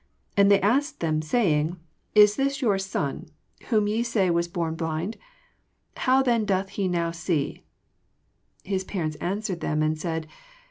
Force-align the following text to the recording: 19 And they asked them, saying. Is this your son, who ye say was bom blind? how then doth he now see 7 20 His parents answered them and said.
19 0.35 0.41
And 0.41 0.51
they 0.51 0.61
asked 0.67 0.99
them, 0.99 1.21
saying. 1.21 1.77
Is 2.15 2.35
this 2.35 2.59
your 2.59 2.79
son, 2.79 3.27
who 3.67 3.85
ye 3.85 4.01
say 4.01 4.31
was 4.31 4.47
bom 4.47 4.73
blind? 4.73 5.15
how 5.95 6.23
then 6.23 6.43
doth 6.43 6.69
he 6.69 6.87
now 6.87 7.11
see 7.11 7.57
7 8.63 8.63
20 8.63 8.69
His 8.71 8.83
parents 8.83 9.15
answered 9.17 9.59
them 9.59 9.83
and 9.83 9.99
said. 9.99 10.25